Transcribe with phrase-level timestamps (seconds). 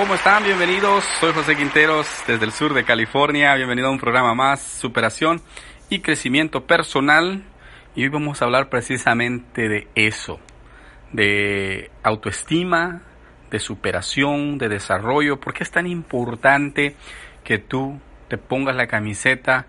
[0.00, 0.44] ¿Cómo están?
[0.44, 1.04] Bienvenidos.
[1.20, 3.54] Soy José Quinteros desde el sur de California.
[3.54, 5.42] Bienvenido a un programa más, superación
[5.90, 7.44] y crecimiento personal.
[7.94, 10.40] Y hoy vamos a hablar precisamente de eso,
[11.12, 13.02] de autoestima,
[13.50, 15.38] de superación, de desarrollo.
[15.38, 16.96] ¿Por qué es tan importante
[17.44, 19.66] que tú te pongas la camiseta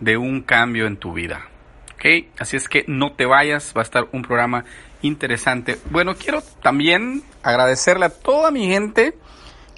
[0.00, 1.48] de un cambio en tu vida?
[1.96, 2.30] ¿Ok?
[2.38, 4.64] Así es que no te vayas, va a estar un programa
[5.02, 5.76] interesante.
[5.90, 9.18] Bueno, quiero también agradecerle a toda mi gente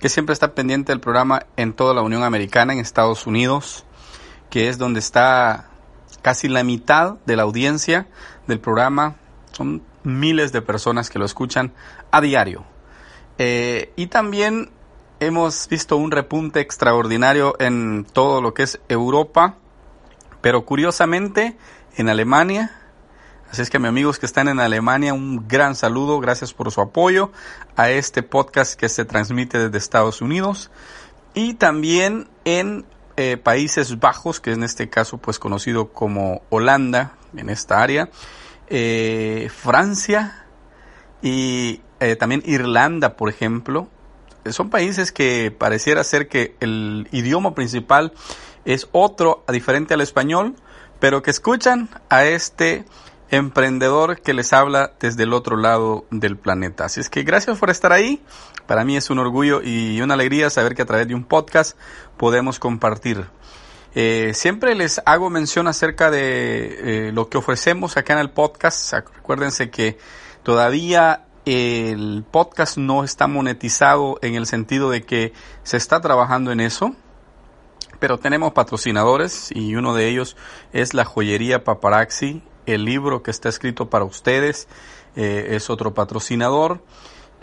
[0.02, 3.87] que siempre está pendiente del programa en toda la Unión Americana, en Estados Unidos,
[4.51, 5.70] que es donde está
[6.23, 8.09] casi la mitad de la audiencia
[8.48, 9.15] del programa.
[9.52, 11.73] Son miles de personas que lo escuchan
[12.11, 12.65] a diario.
[13.38, 14.70] Eh, y también
[15.20, 19.55] hemos visto un repunte extraordinario en todo lo que es Europa,
[20.41, 21.56] pero curiosamente
[21.97, 22.73] en Alemania,
[23.52, 26.81] Así es que, mis amigos que están en Alemania, un gran saludo, gracias por su
[26.81, 27.33] apoyo
[27.77, 30.70] a este podcast que se transmite desde Estados Unidos
[31.34, 32.86] y también en
[33.19, 38.08] eh, Países Bajos, que en este caso pues conocido como Holanda en esta área,
[38.69, 40.47] eh, Francia
[41.20, 43.86] y eh, también Irlanda, por ejemplo.
[44.47, 48.14] Son países que pareciera ser que el idioma principal
[48.64, 50.56] es otro, diferente al español,
[51.00, 52.86] pero que escuchan a este
[53.33, 56.84] emprendedor que les habla desde el otro lado del planeta.
[56.84, 58.22] Así es que gracias por estar ahí.
[58.66, 61.77] Para mí es un orgullo y una alegría saber que a través de un podcast
[62.19, 63.24] podemos compartir.
[63.94, 68.92] Eh, siempre les hago mención acerca de eh, lo que ofrecemos acá en el podcast.
[68.92, 69.96] Acuérdense que
[70.42, 76.61] todavía el podcast no está monetizado en el sentido de que se está trabajando en
[76.61, 76.94] eso.
[77.98, 80.36] Pero tenemos patrocinadores y uno de ellos
[80.74, 84.68] es la joyería Paparazzi el libro que está escrito para ustedes
[85.16, 86.82] eh, es otro patrocinador.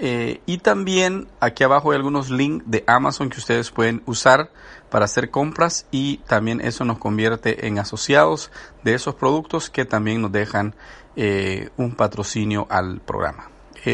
[0.02, 4.50] Eh, y también aquí abajo hay algunos links de Amazon que ustedes pueden usar
[4.90, 8.50] para hacer compras y también eso nos convierte en asociados
[8.84, 10.74] de esos productos que también nos dejan
[11.18, 13.50] eh, un patrocinio al programa.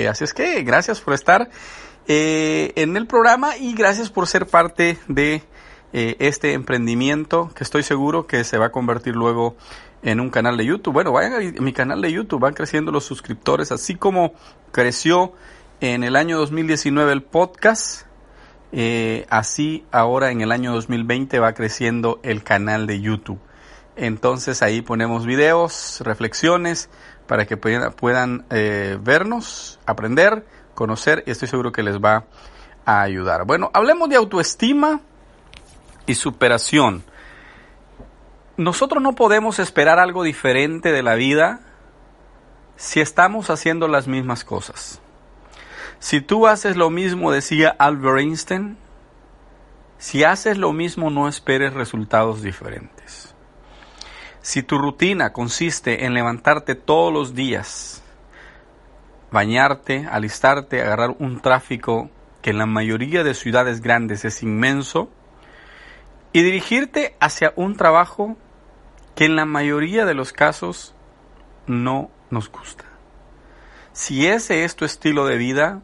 [0.07, 1.49] así es que gracias por estar
[2.07, 5.41] en el programa y gracias por ser parte de
[5.93, 9.55] este emprendimiento que estoy seguro que se va a convertir luego
[10.05, 10.93] en un canal de YouTube.
[10.93, 14.33] Bueno, vayan a mi canal de YouTube, van creciendo los suscriptores, así como
[14.71, 15.33] creció
[15.81, 18.05] en el año 2019 el podcast,
[18.71, 23.39] eh, así ahora en el año 2020 va creciendo el canal de YouTube.
[23.95, 26.89] Entonces ahí ponemos videos, reflexiones,
[27.27, 32.25] para que puedan, eh, vernos, aprender, conocer y estoy seguro que les va
[32.85, 33.45] a ayudar.
[33.45, 35.01] Bueno, hablemos de autoestima
[36.05, 37.03] y superación.
[38.57, 41.59] Nosotros no podemos esperar algo diferente de la vida
[42.77, 45.01] si estamos haciendo las mismas cosas.
[45.99, 48.77] Si tú haces lo mismo, decía Albert Einstein,
[49.97, 53.33] si haces lo mismo no esperes resultados diferentes.
[54.41, 58.03] Si tu rutina consiste en levantarte todos los días,
[59.31, 62.09] bañarte, alistarte, agarrar un tráfico
[62.41, 65.09] que en la mayoría de ciudades grandes es inmenso,
[66.35, 68.35] y dirigirte hacia un trabajo
[69.15, 70.93] que en la mayoría de los casos
[71.65, 72.83] no nos gusta.
[73.93, 75.81] Si ese es tu estilo de vida,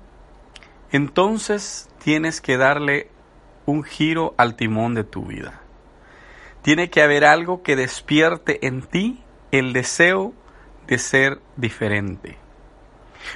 [0.92, 3.10] entonces tienes que darle
[3.66, 5.62] un giro al timón de tu vida.
[6.64, 9.24] Tiene que haber algo que despierte en ti
[9.54, 10.34] el deseo
[10.86, 12.38] de ser diferente.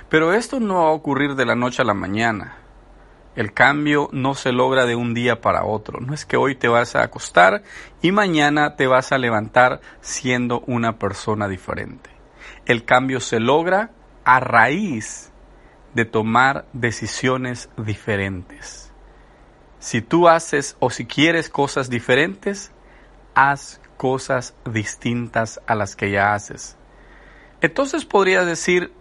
[0.09, 2.57] Pero esto no va a ocurrir de la noche a la mañana.
[3.35, 5.99] El cambio no se logra de un día para otro.
[5.99, 7.63] No es que hoy te vas a acostar
[8.01, 12.09] y mañana te vas a levantar siendo una persona diferente.
[12.65, 13.91] El cambio se logra
[14.23, 15.31] a raíz
[15.93, 18.91] de tomar decisiones diferentes.
[19.79, 22.71] Si tú haces o si quieres cosas diferentes,
[23.33, 26.77] haz cosas distintas a las que ya haces.
[27.61, 28.91] Entonces podrías decir,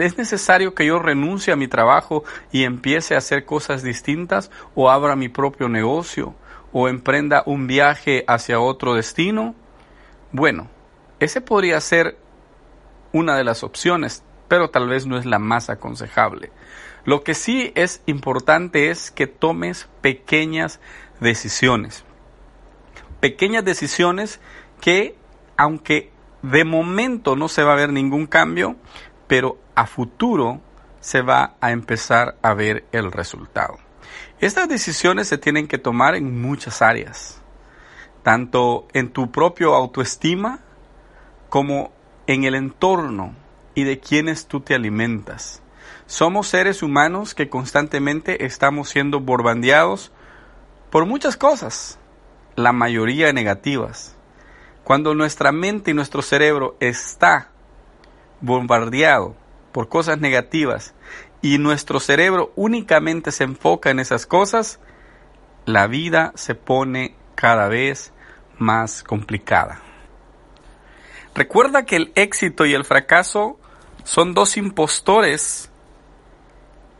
[0.00, 4.90] ¿Es necesario que yo renuncie a mi trabajo y empiece a hacer cosas distintas o
[4.90, 6.34] abra mi propio negocio
[6.72, 9.54] o emprenda un viaje hacia otro destino?
[10.32, 10.68] Bueno,
[11.18, 12.16] ese podría ser
[13.12, 16.50] una de las opciones, pero tal vez no es la más aconsejable.
[17.04, 20.80] Lo que sí es importante es que tomes pequeñas
[21.20, 22.04] decisiones.
[23.20, 24.40] Pequeñas decisiones
[24.80, 25.14] que,
[25.58, 26.10] aunque
[26.42, 28.76] de momento no se va a ver ningún cambio,
[29.30, 30.60] pero a futuro
[30.98, 33.78] se va a empezar a ver el resultado.
[34.40, 37.40] Estas decisiones se tienen que tomar en muchas áreas,
[38.24, 40.58] tanto en tu propio autoestima
[41.48, 41.92] como
[42.26, 43.36] en el entorno
[43.76, 45.62] y de quienes tú te alimentas.
[46.06, 50.10] Somos seres humanos que constantemente estamos siendo bombardeados
[50.90, 52.00] por muchas cosas,
[52.56, 54.16] la mayoría negativas.
[54.82, 57.49] Cuando nuestra mente y nuestro cerebro está
[58.40, 59.34] bombardeado
[59.72, 60.94] por cosas negativas
[61.42, 64.80] y nuestro cerebro únicamente se enfoca en esas cosas,
[65.64, 68.12] la vida se pone cada vez
[68.58, 69.80] más complicada.
[71.34, 73.58] Recuerda que el éxito y el fracaso
[74.04, 75.70] son dos impostores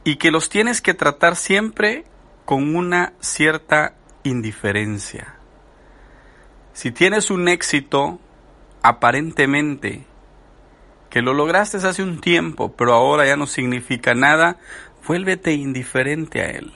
[0.04, 2.04] y que los tienes que tratar siempre
[2.44, 5.34] con una cierta indiferencia.
[6.72, 8.18] Si tienes un éxito,
[8.82, 10.06] aparentemente,
[11.10, 14.58] que lo lograste hace un tiempo, pero ahora ya no significa nada,
[15.06, 16.72] vuélvete indiferente a él.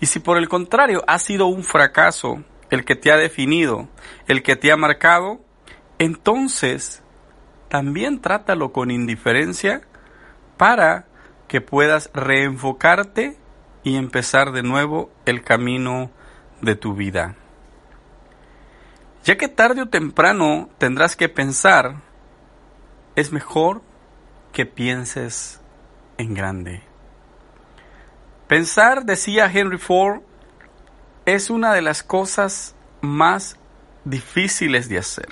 [0.00, 3.88] Y si por el contrario ha sido un fracaso el que te ha definido,
[4.26, 5.40] el que te ha marcado,
[5.98, 7.02] entonces
[7.68, 9.80] también trátalo con indiferencia
[10.56, 11.06] para
[11.48, 13.38] que puedas reenfocarte
[13.82, 16.10] y empezar de nuevo el camino
[16.60, 17.36] de tu vida.
[19.24, 22.02] Ya que tarde o temprano tendrás que pensar,
[23.18, 23.82] es mejor
[24.52, 25.60] que pienses
[26.18, 26.82] en grande.
[28.46, 30.20] Pensar, decía Henry Ford,
[31.26, 33.56] es una de las cosas más
[34.04, 35.30] difíciles de hacer.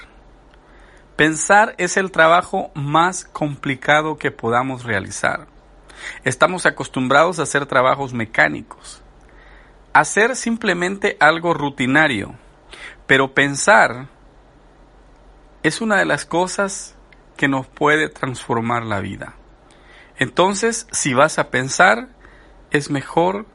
[1.14, 5.46] Pensar es el trabajo más complicado que podamos realizar.
[6.24, 9.00] Estamos acostumbrados a hacer trabajos mecánicos,
[9.92, 12.34] hacer simplemente algo rutinario,
[13.06, 14.08] pero pensar
[15.62, 16.95] es una de las cosas
[17.36, 19.34] que nos puede transformar la vida.
[20.18, 22.08] Entonces, si vas a pensar,
[22.70, 23.46] es mejor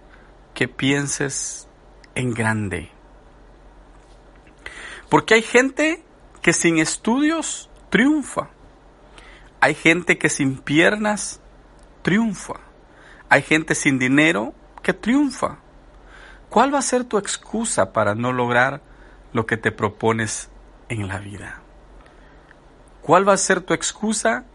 [0.53, 1.67] que pienses
[2.15, 2.91] en grande.
[5.09, 6.03] Porque hay gente
[6.41, 8.49] que sin estudios triunfa.
[9.59, 11.41] Hay gente que sin piernas
[12.01, 12.59] triunfa.
[13.29, 15.59] Hay gente sin dinero que triunfa.
[16.49, 18.81] ¿Cuál va a ser tu excusa para no lograr
[19.33, 20.49] lo que te propones
[20.89, 21.60] en la vida?
[23.01, 24.45] ¿Cuál va a ser tu excusa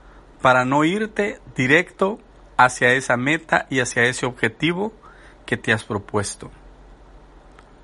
[0.41, 2.21] para no irte directo
[2.57, 4.93] hacia esa meta y hacia ese objetivo
[5.45, 6.51] que te has propuesto?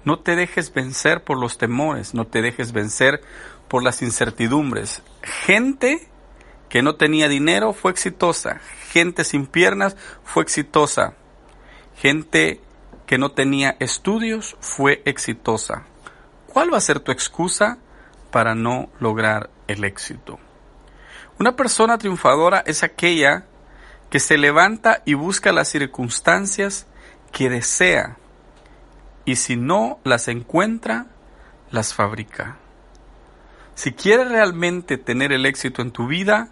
[0.05, 3.23] No te dejes vencer por los temores, no te dejes vencer
[3.69, 5.03] por las incertidumbres.
[5.23, 6.09] Gente
[6.69, 8.61] que no tenía dinero fue exitosa,
[8.91, 11.15] gente sin piernas fue exitosa,
[11.97, 12.61] gente
[13.07, 15.87] que no tenía estudios fue exitosa.
[16.47, 17.79] ¿Cuál va a ser tu excusa
[18.31, 20.39] para no lograr el éxito?
[21.39, 23.45] Una persona triunfadora es aquella
[24.11, 26.87] que se levanta y busca las circunstancias
[27.33, 28.19] que desea
[29.25, 31.07] y si no las encuentra,
[31.71, 32.59] las fabrica.
[33.75, 36.49] Si quieres realmente tener el éxito en tu vida,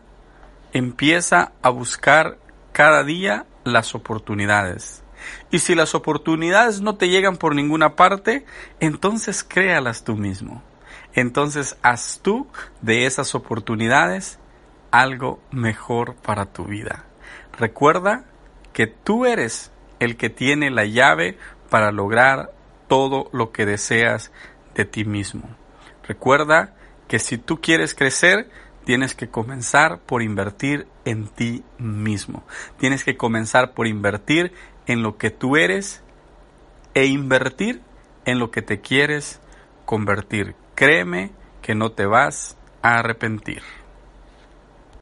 [0.73, 2.39] empieza a buscar
[2.73, 5.03] cada día las oportunidades.
[5.51, 8.47] Y si las oportunidades no te llegan por ninguna parte,
[8.79, 10.63] entonces créalas tú mismo.
[11.13, 12.47] Entonces haz tú
[12.81, 14.39] de esas oportunidades
[14.91, 17.05] algo mejor para tu vida.
[17.59, 18.25] Recuerda
[18.73, 21.39] que tú eres el que tiene la llave
[21.69, 22.53] para lograr
[22.89, 24.33] todo lo que deseas
[24.75, 25.49] de ti mismo.
[26.07, 26.75] Recuerda
[27.07, 28.51] que si tú quieres crecer,
[28.85, 32.43] tienes que comenzar por invertir en ti mismo.
[32.79, 34.53] Tienes que comenzar por invertir
[34.87, 36.03] en lo que tú eres
[36.95, 37.83] e invertir
[38.25, 39.41] en lo que te quieres
[39.85, 40.55] convertir.
[40.75, 41.31] Créeme
[41.63, 43.63] que no te vas a arrepentir.